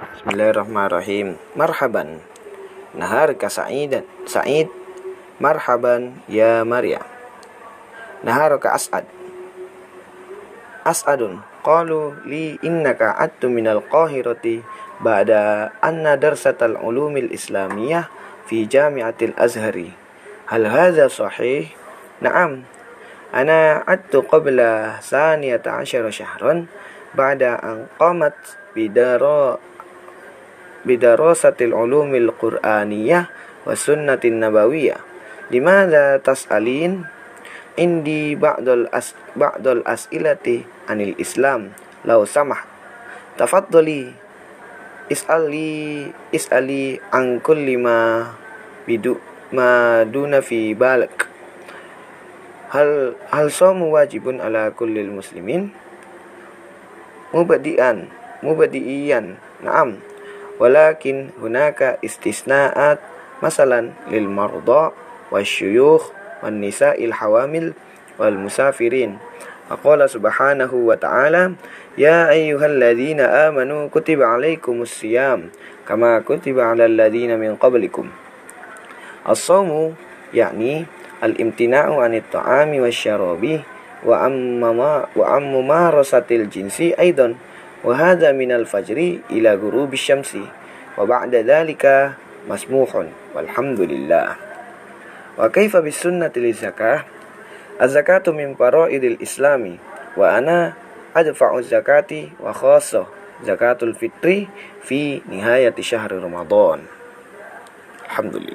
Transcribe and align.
Bismillahirrahmanirrahim. 0.00 1.36
Marhaban. 1.52 2.24
Naharka 2.96 3.52
sa'idan. 3.52 4.08
Sa'id. 4.24 4.72
Marhaban 5.36 6.24
ya 6.24 6.64
Maria. 6.64 7.04
Naharka 8.24 8.72
as'ad. 8.72 9.04
As'adun. 10.88 11.44
Qalu 11.60 12.16
li 12.24 12.56
innaka 12.64 13.12
attu 13.12 13.52
minal 13.52 13.84
qahirati 13.84 14.64
ba'da 15.04 15.68
anna 15.84 16.16
darsatal 16.16 16.80
ulumil 16.80 17.28
islamiyah 17.28 18.08
fi 18.48 18.64
jami'atil 18.64 19.36
azhari. 19.36 19.92
Hal 20.48 20.64
hadha 20.64 21.12
sahih? 21.12 21.68
Na'am. 22.24 22.64
Ana 23.36 23.84
attu 23.84 24.24
qabla 24.24 24.96
saniyata 25.04 25.84
asyara 25.84 26.08
syahran 26.08 26.72
ba'da 27.12 27.60
an 27.60 27.92
qamat 28.00 28.32
bidara 28.72 29.60
bidarasatil 30.84 31.76
ulumil 31.76 32.32
qur'aniyah 32.36 33.28
wa 33.66 33.74
sunnatin 33.76 34.40
nabawiyah. 34.40 35.00
Limadha 35.50 36.22
tas'alin? 36.22 37.04
Indi 37.80 38.36
ba'dal 38.36 38.90
as 38.92 39.16
ba'dal 39.34 39.82
as'ilati 39.86 40.66
anil 40.90 41.16
Islam. 41.16 41.72
Lau 42.04 42.26
samah. 42.28 42.60
Tafaddali 43.40 44.10
is'ali 45.10 46.06
is'ali 46.30 47.00
an 47.10 47.40
kulli 47.40 47.74
ma 47.80 48.30
bidu 48.84 49.18
ma 49.50 50.02
duna 50.06 50.38
fi 50.44 50.74
balak. 50.76 51.26
Hal 52.70 53.18
hal 53.34 53.50
somu 53.50 53.90
wajibun 53.90 54.38
ala 54.38 54.70
kullil 54.70 55.10
muslimin? 55.10 55.74
Mubadi'an, 57.34 58.06
mubadi'iyan. 58.46 59.34
Naam. 59.66 59.98
ولكن 60.60 61.26
هناك 61.42 61.98
استثناءات 62.04 62.98
مثلا 63.42 63.90
للمرضى 64.12 64.92
والشيوخ 65.32 66.02
والنساء 66.42 67.04
الحوامل 67.04 67.72
والمسافرين. 68.18 69.18
وقال 69.70 70.10
سبحانه 70.10 70.72
وتعالى 70.74 71.52
يا 71.98 72.30
أيها 72.30 72.66
الذين 72.66 73.20
آمنوا 73.20 73.88
كتب 73.88 74.22
عليكم 74.22 74.82
الصيام 74.82 75.48
كما 75.88 76.20
كتب 76.20 76.58
على 76.58 76.84
الذين 76.86 77.38
من 77.38 77.56
قبلكم. 77.56 78.06
الصوم 79.28 79.94
يعني 80.34 80.84
الامتناع 81.24 81.86
عن 82.00 82.14
الطعام 82.14 82.70
والشراب 82.80 83.60
وعن 85.16 85.42
ممارسة 85.42 86.28
الجنس 86.30 86.80
أيضا. 86.80 87.34
Wa 87.84 87.96
amma 87.96 88.16
marasatil 88.16 88.28
jinsi 88.28 88.28
aidan 88.28 88.28
wa 88.30 88.30
hadha 88.30 88.32
min 88.32 88.52
al-fajri 88.52 89.10
ila 89.30 89.56
ghurubi 89.56 89.96
syamsi 89.96 90.42
wa 90.96 91.06
ba'da 91.06 91.42
dhalika 91.42 92.16
masmuhun 92.48 93.08
walhamdulillah 93.36 94.36
wa 95.36 95.48
kaifa 95.48 95.80
bis 95.80 95.96
sunnati 95.96 96.40
li 96.40 96.52
zakah 96.52 97.04
az-zakatu 97.80 98.32
min 98.36 98.52
faraidil 98.56 99.16
islami 99.20 99.80
wa 100.16 100.36
ana 100.36 100.76
adfa'u 101.16 101.62
zakati 101.64 102.32
wa 102.40 102.52
khassa 102.52 103.08
zakatul 103.44 103.96
fitri 103.96 104.48
fi 104.84 105.24
nihayati 105.24 105.80
syahri 105.80 106.20
ramadan 106.20 106.84
alhamdulillah 108.04 108.48